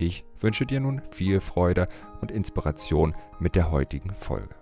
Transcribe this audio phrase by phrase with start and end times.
[0.00, 1.88] Ich wünsche dir nun viel Freude
[2.20, 4.54] und Inspiration mit der heutigen Folge.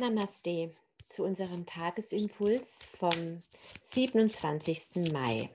[0.00, 0.74] Namaste
[1.08, 3.44] zu unserem Tagesimpuls vom
[3.92, 5.12] 27.
[5.12, 5.48] Mai.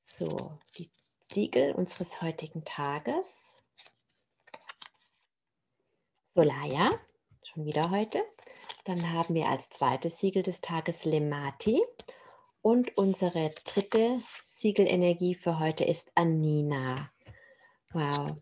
[0.00, 0.90] So, die
[1.32, 3.62] Siegel unseres heutigen Tages.
[6.34, 6.90] Solaya,
[7.44, 8.20] schon wieder heute.
[8.84, 11.80] Dann haben wir als zweites Siegel des Tages Lemati.
[12.64, 17.10] Und unsere dritte Siegelenergie für heute ist Anina.
[17.92, 18.38] Wow.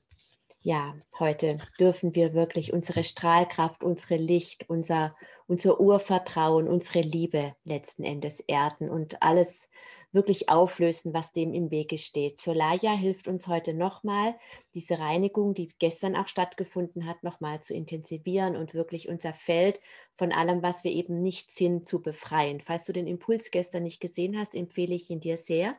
[0.60, 5.16] Ja, heute dürfen wir wirklich unsere Strahlkraft, unsere Licht, unser,
[5.48, 9.68] unser Urvertrauen, unsere Liebe letzten Endes erden und alles
[10.12, 12.40] wirklich auflösen, was dem im Wege steht.
[12.40, 14.34] Solaya hilft uns heute nochmal,
[14.74, 19.80] diese Reinigung, die gestern auch stattgefunden hat, nochmal zu intensivieren und wirklich unser Feld
[20.14, 22.60] von allem, was wir eben nicht sind, zu befreien.
[22.60, 25.76] Falls du den Impuls gestern nicht gesehen hast, empfehle ich ihn dir sehr.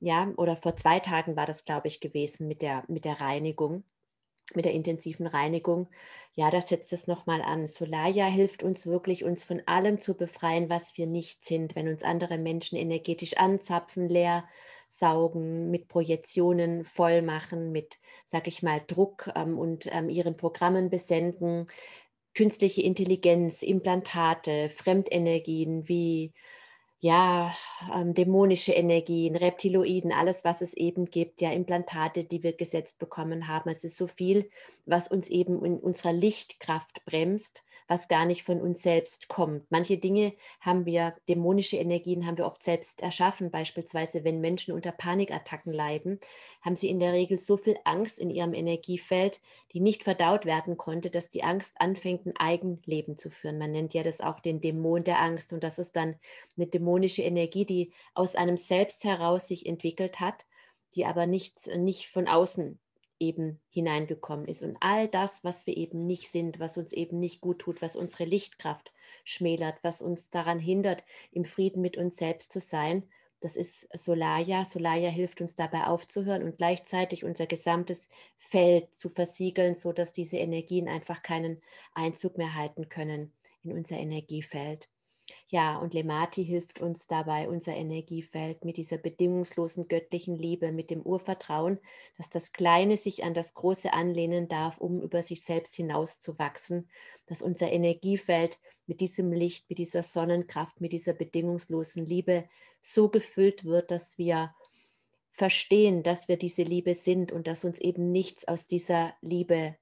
[0.00, 3.84] Ja, oder vor zwei Tagen war das, glaube ich, gewesen mit der, mit der Reinigung
[4.54, 5.88] mit der intensiven Reinigung.
[6.34, 7.66] Ja, das setzt es nochmal an.
[7.66, 11.76] Solaya hilft uns wirklich, uns von allem zu befreien, was wir nicht sind.
[11.76, 14.44] Wenn uns andere Menschen energetisch anzapfen, leer
[14.88, 20.90] saugen, mit Projektionen voll machen, mit, sag ich mal, Druck ähm, und ähm, ihren Programmen
[20.90, 21.66] besenden,
[22.34, 26.32] künstliche Intelligenz, Implantate, Fremdenergien wie
[27.04, 27.54] ja,
[27.94, 33.46] ähm, dämonische Energien, Reptiloiden, alles, was es eben gibt, ja, Implantate, die wir gesetzt bekommen
[33.46, 33.68] haben.
[33.68, 34.48] Es ist so viel,
[34.86, 39.70] was uns eben in unserer Lichtkraft bremst was gar nicht von uns selbst kommt.
[39.70, 43.50] Manche Dinge haben wir, dämonische Energien haben wir oft selbst erschaffen.
[43.50, 46.18] Beispielsweise, wenn Menschen unter Panikattacken leiden,
[46.62, 49.40] haben sie in der Regel so viel Angst in ihrem Energiefeld,
[49.74, 53.58] die nicht verdaut werden konnte, dass die Angst anfängt, ein Eigenleben zu führen.
[53.58, 55.52] Man nennt ja das auch den Dämon der Angst.
[55.52, 56.14] Und das ist dann
[56.56, 60.46] eine dämonische Energie, die aus einem Selbst heraus sich entwickelt hat,
[60.94, 62.78] die aber nicht, nicht von außen
[63.18, 64.62] eben hineingekommen ist.
[64.62, 67.96] Und all das, was wir eben nicht sind, was uns eben nicht gut tut, was
[67.96, 68.92] unsere Lichtkraft
[69.24, 73.08] schmälert, was uns daran hindert, im Frieden mit uns selbst zu sein,
[73.44, 74.64] das ist Solaya.
[74.64, 80.88] Solaya hilft uns dabei aufzuhören und gleichzeitig unser gesamtes Feld zu versiegeln, sodass diese Energien
[80.88, 81.60] einfach keinen
[81.92, 84.88] Einzug mehr halten können in unser Energiefeld.
[85.48, 91.00] Ja, und Lemati hilft uns dabei, unser Energiefeld mit dieser bedingungslosen göttlichen Liebe, mit dem
[91.00, 91.78] Urvertrauen,
[92.18, 96.90] dass das Kleine sich an das Große anlehnen darf, um über sich selbst hinauszuwachsen,
[97.26, 102.48] dass unser Energiefeld mit diesem Licht, mit dieser Sonnenkraft, mit dieser bedingungslosen Liebe
[102.82, 104.54] so gefüllt wird, dass wir
[105.30, 109.76] verstehen, dass wir diese Liebe sind und dass uns eben nichts aus dieser Liebe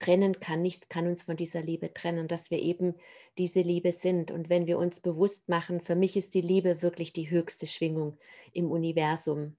[0.00, 0.62] trennen kann.
[0.62, 2.96] Nichts kann uns von dieser Liebe trennen, dass wir eben
[3.38, 4.32] diese Liebe sind.
[4.32, 8.18] Und wenn wir uns bewusst machen, für mich ist die Liebe wirklich die höchste Schwingung
[8.52, 9.56] im Universum,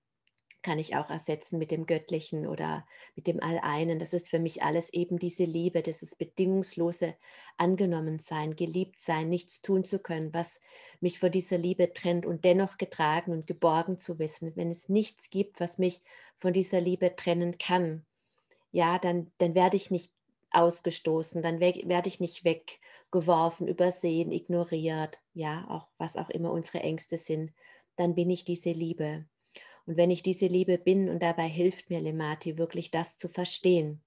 [0.62, 2.86] kann ich auch ersetzen mit dem Göttlichen oder
[3.16, 4.00] mit dem Alleinen.
[4.00, 7.16] Das ist für mich alles eben diese Liebe, dieses bedingungslose
[7.58, 10.60] Angenommensein, geliebt sein, nichts tun zu können, was
[11.00, 14.56] mich vor dieser Liebe trennt und dennoch getragen und geborgen zu wissen.
[14.56, 16.02] Wenn es nichts gibt, was mich
[16.38, 18.06] von dieser Liebe trennen kann,
[18.72, 20.12] ja, dann, dann werde ich nicht
[20.52, 27.18] ausgestoßen, dann werde ich nicht weggeworfen, übersehen, ignoriert, ja, auch was auch immer unsere Ängste
[27.18, 27.54] sind,
[27.96, 29.26] dann bin ich diese Liebe.
[29.86, 34.04] Und wenn ich diese Liebe bin und dabei hilft mir Lemati wirklich das zu verstehen,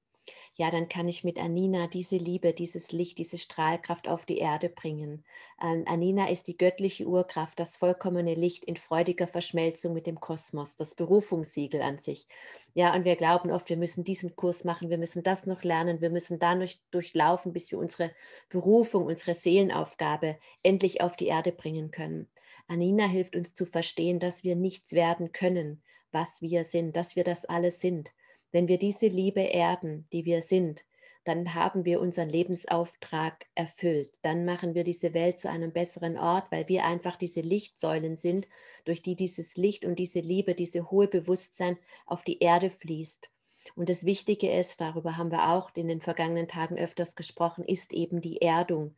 [0.56, 4.68] ja, dann kann ich mit Anina diese Liebe, dieses Licht, diese Strahlkraft auf die Erde
[4.68, 5.24] bringen.
[5.60, 10.76] Ähm, Anina ist die göttliche Urkraft, das vollkommene Licht in freudiger Verschmelzung mit dem Kosmos,
[10.76, 12.28] das Berufungssiegel an sich.
[12.72, 16.00] Ja, und wir glauben oft, wir müssen diesen Kurs machen, wir müssen das noch lernen,
[16.00, 16.56] wir müssen da
[16.92, 18.12] durchlaufen, bis wir unsere
[18.48, 22.28] Berufung, unsere Seelenaufgabe endlich auf die Erde bringen können.
[22.68, 27.24] Anina hilft uns zu verstehen, dass wir nichts werden können, was wir sind, dass wir
[27.24, 28.12] das alles sind
[28.54, 30.84] wenn wir diese Liebe erden, die wir sind,
[31.24, 34.16] dann haben wir unseren Lebensauftrag erfüllt.
[34.22, 38.46] Dann machen wir diese Welt zu einem besseren Ort, weil wir einfach diese Lichtsäulen sind,
[38.84, 43.28] durch die dieses Licht und diese Liebe, diese hohe Bewusstsein auf die Erde fließt.
[43.74, 47.92] Und das Wichtige ist, darüber haben wir auch in den vergangenen Tagen öfters gesprochen, ist
[47.92, 48.94] eben die Erdung.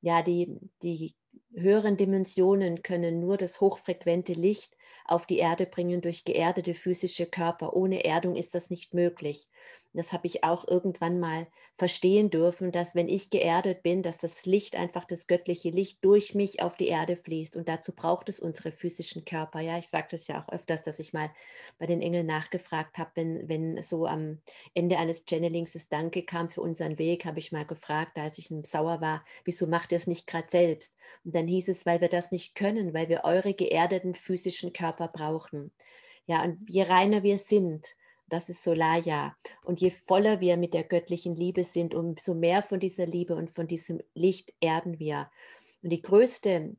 [0.00, 1.14] Ja, die, die
[1.54, 4.75] höheren Dimensionen können nur das hochfrequente Licht
[5.08, 7.74] auf die Erde bringen durch geerdete physische Körper.
[7.74, 9.48] Ohne Erdung ist das nicht möglich
[9.96, 11.46] das habe ich auch irgendwann mal
[11.78, 16.34] verstehen dürfen, dass wenn ich geerdet bin, dass das Licht einfach das göttliche Licht durch
[16.34, 19.60] mich auf die Erde fließt und dazu braucht es unsere physischen Körper.
[19.60, 21.30] Ja, ich sage das ja auch öfters, dass ich mal
[21.78, 24.40] bei den Engeln nachgefragt habe, wenn, wenn so am
[24.74, 28.50] Ende eines Channelings das Danke kam für unseren Weg, habe ich mal gefragt, als ich
[28.64, 30.94] sauer war, wieso macht ihr es nicht gerade selbst?
[31.24, 34.95] Und dann hieß es, weil wir das nicht können, weil wir eure geerdeten physischen Körper
[35.04, 35.70] brauchen.
[36.26, 37.96] Ja, und je reiner wir sind,
[38.28, 39.36] das ist Solaya.
[39.64, 43.50] Und je voller wir mit der göttlichen Liebe sind, umso mehr von dieser Liebe und
[43.50, 45.30] von diesem Licht erden wir.
[45.82, 46.74] Und die größte,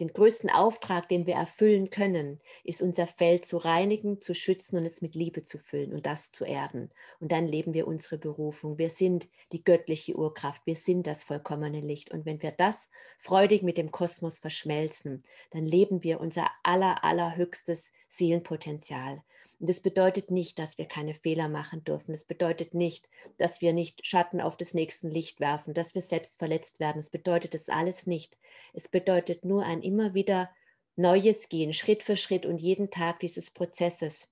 [0.00, 4.84] den größten Auftrag, den wir erfüllen können, ist unser Feld zu reinigen, zu schützen und
[4.84, 6.90] es mit Liebe zu füllen und das zu erden.
[7.20, 8.78] Und dann leben wir unsere Berufung.
[8.78, 10.62] Wir sind die göttliche Urkraft.
[10.66, 12.10] Wir sind das vollkommene Licht.
[12.10, 17.90] Und wenn wir das freudig mit dem Kosmos verschmelzen, dann leben wir unser aller, allerhöchstes
[18.08, 19.22] Seelenpotenzial.
[19.60, 22.12] Und das bedeutet nicht, dass wir keine Fehler machen dürfen.
[22.12, 23.08] Das bedeutet nicht,
[23.38, 27.00] dass wir nicht Schatten auf das nächste Licht werfen, dass wir selbst verletzt werden.
[27.00, 28.38] Es bedeutet das alles nicht.
[28.72, 30.50] Es bedeutet nur ein immer wieder
[30.94, 34.28] neues Gehen, Schritt für Schritt und jeden Tag dieses Prozesses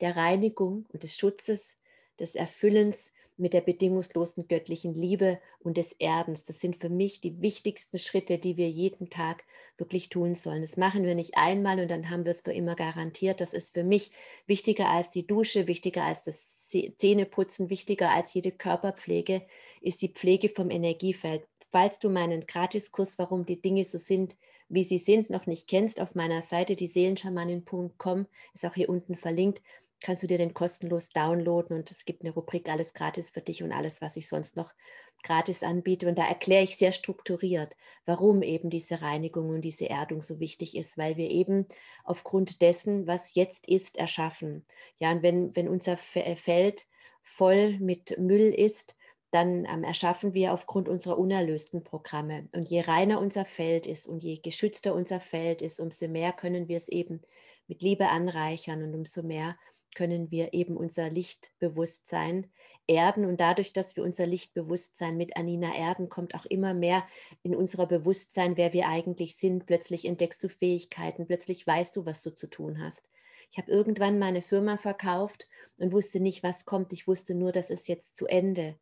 [0.00, 1.78] der Reinigung und des Schutzes,
[2.18, 6.44] des Erfüllens mit der bedingungslosen göttlichen Liebe und des Erdens.
[6.44, 9.44] Das sind für mich die wichtigsten Schritte, die wir jeden Tag
[9.76, 10.62] wirklich tun sollen.
[10.62, 13.40] Das machen wir nicht einmal und dann haben wir es für immer garantiert.
[13.40, 14.12] Das ist für mich
[14.46, 16.54] wichtiger als die Dusche, wichtiger als das
[16.98, 19.42] Zähneputzen, wichtiger als jede Körperpflege,
[19.80, 21.46] ist die Pflege vom Energiefeld.
[21.70, 24.36] Falls du meinen Gratiskurs, warum die Dinge so sind,
[24.68, 29.16] wie sie sind, noch nicht kennst, auf meiner Seite, die Seelenschamanin.com, ist auch hier unten
[29.16, 29.60] verlinkt,
[30.04, 33.62] kannst du dir den kostenlos downloaden und es gibt eine Rubrik alles gratis für dich
[33.62, 34.74] und alles, was ich sonst noch
[35.22, 36.06] gratis anbiete.
[36.06, 37.74] Und da erkläre ich sehr strukturiert,
[38.04, 41.66] warum eben diese Reinigung und diese Erdung so wichtig ist, weil wir eben
[42.04, 44.66] aufgrund dessen, was jetzt ist, erschaffen.
[44.98, 46.86] Ja, und wenn, wenn unser äh, Feld
[47.22, 48.94] voll mit Müll ist,
[49.30, 52.48] dann ähm, erschaffen wir aufgrund unserer unerlösten Programme.
[52.54, 56.68] Und je reiner unser Feld ist und je geschützter unser Feld ist, umso mehr können
[56.68, 57.22] wir es eben
[57.66, 59.56] mit Liebe anreichern und umso mehr
[59.94, 62.50] können wir eben unser Lichtbewusstsein
[62.86, 63.24] erden.
[63.24, 67.04] Und dadurch, dass wir unser Lichtbewusstsein mit Anina erden, kommt auch immer mehr
[67.42, 69.66] in unser Bewusstsein, wer wir eigentlich sind.
[69.66, 73.08] Plötzlich entdeckst du Fähigkeiten, plötzlich weißt du, was du zu tun hast.
[73.50, 75.48] Ich habe irgendwann meine Firma verkauft
[75.78, 76.92] und wusste nicht, was kommt.
[76.92, 78.76] Ich wusste nur, das ist jetzt zu Ende.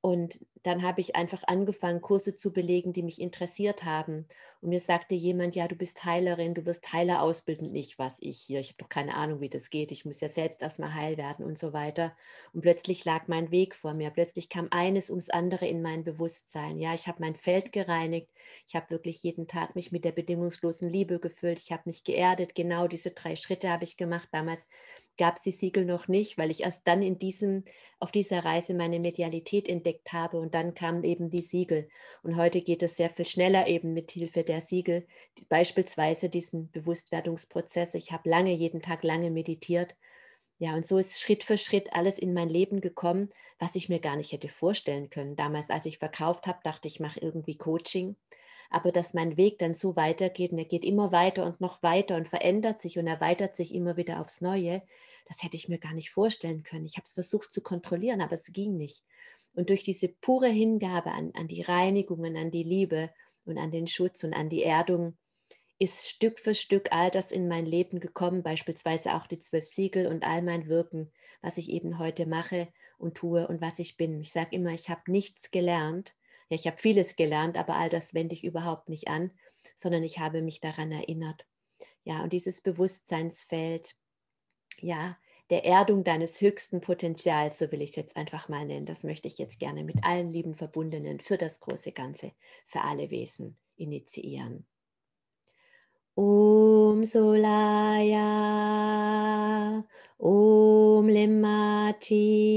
[0.00, 4.26] Und dann habe ich einfach angefangen, Kurse zu belegen, die mich interessiert haben.
[4.60, 7.72] Und mir sagte jemand, ja, du bist Heilerin, du wirst Heiler ausbilden.
[7.72, 8.60] Nicht, was ich hier.
[8.60, 9.90] Ich habe doch keine Ahnung, wie das geht.
[9.90, 12.16] Ich muss ja selbst erstmal heil werden und so weiter.
[12.52, 14.10] Und plötzlich lag mein Weg vor mir.
[14.10, 16.78] Plötzlich kam eines ums andere in mein Bewusstsein.
[16.78, 18.28] Ja, ich habe mein Feld gereinigt.
[18.66, 21.58] Ich habe wirklich jeden Tag mich mit der bedingungslosen Liebe gefüllt.
[21.58, 22.54] Ich habe mich geerdet.
[22.54, 24.28] Genau diese drei Schritte habe ich gemacht.
[24.32, 24.66] Damals
[25.18, 27.64] gab es die Siegel noch nicht, weil ich erst dann in diesem,
[27.98, 31.88] auf dieser Reise meine Medialität entdeckt habe und dann kamen eben die Siegel.
[32.22, 35.06] Und heute geht es sehr viel schneller eben mit Hilfe der Siegel,
[35.48, 37.94] beispielsweise diesen Bewusstwerdungsprozess.
[37.94, 39.94] Ich habe lange, jeden Tag lange meditiert.
[40.58, 44.00] Ja, und so ist Schritt für Schritt alles in mein Leben gekommen, was ich mir
[44.00, 45.36] gar nicht hätte vorstellen können.
[45.36, 48.16] Damals, als ich verkauft habe, dachte ich, ich mache irgendwie Coaching
[48.70, 52.16] aber dass mein Weg dann so weitergeht und er geht immer weiter und noch weiter
[52.16, 54.82] und verändert sich und erweitert sich immer wieder aufs Neue,
[55.28, 56.86] das hätte ich mir gar nicht vorstellen können.
[56.86, 59.04] Ich habe es versucht zu kontrollieren, aber es ging nicht.
[59.54, 63.10] Und durch diese pure Hingabe an, an die Reinigungen, an die Liebe
[63.44, 65.16] und an den Schutz und an die Erdung,
[65.78, 70.08] ist Stück für Stück all das in mein Leben gekommen, beispielsweise auch die zwölf Siegel
[70.08, 72.68] und all mein Wirken, was ich eben heute mache
[72.98, 74.20] und tue und was ich bin.
[74.20, 76.14] Ich sage immer, ich habe nichts gelernt.
[76.48, 79.30] Ja, ich habe vieles gelernt, aber all das wende ich überhaupt nicht an,
[79.76, 81.46] sondern ich habe mich daran erinnert.
[82.04, 83.94] Ja, und dieses Bewusstseinsfeld,
[84.80, 85.16] ja,
[85.50, 88.86] der Erdung deines höchsten Potenzials, so will ich es jetzt einfach mal nennen.
[88.86, 92.32] Das möchte ich jetzt gerne mit allen lieben Verbundenen für das große Ganze,
[92.66, 94.66] für alle Wesen initiieren.
[96.14, 98.24] Om Solaya,
[100.18, 102.47] Om Lemati,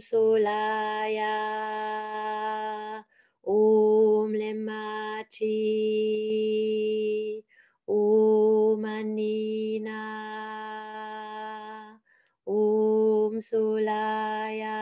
[0.00, 1.36] Solaya,
[3.44, 5.52] Om Lemati,
[7.86, 10.02] Om Anina,
[12.46, 14.78] Om Solaya,